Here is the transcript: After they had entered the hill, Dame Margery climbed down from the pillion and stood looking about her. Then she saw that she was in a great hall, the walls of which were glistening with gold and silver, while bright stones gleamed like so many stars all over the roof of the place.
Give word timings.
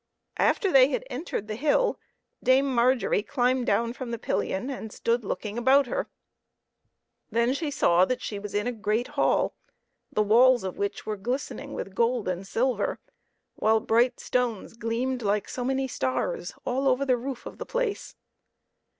After 0.39 0.71
they 0.71 0.87
had 0.89 1.05
entered 1.11 1.47
the 1.47 1.53
hill, 1.53 1.99
Dame 2.41 2.65
Margery 2.73 3.21
climbed 3.21 3.67
down 3.67 3.93
from 3.93 4.09
the 4.09 4.17
pillion 4.17 4.67
and 4.71 4.91
stood 4.91 5.23
looking 5.23 5.59
about 5.59 5.85
her. 5.85 6.09
Then 7.29 7.53
she 7.53 7.69
saw 7.69 8.03
that 8.05 8.19
she 8.19 8.39
was 8.39 8.55
in 8.55 8.65
a 8.65 8.71
great 8.71 9.09
hall, 9.09 9.53
the 10.11 10.23
walls 10.23 10.63
of 10.63 10.79
which 10.79 11.05
were 11.05 11.17
glistening 11.17 11.73
with 11.75 11.93
gold 11.93 12.27
and 12.27 12.47
silver, 12.47 12.99
while 13.57 13.79
bright 13.79 14.19
stones 14.19 14.73
gleamed 14.73 15.21
like 15.21 15.47
so 15.47 15.63
many 15.63 15.87
stars 15.87 16.55
all 16.65 16.87
over 16.87 17.05
the 17.05 17.15
roof 17.15 17.45
of 17.45 17.59
the 17.59 17.65
place. 17.67 18.15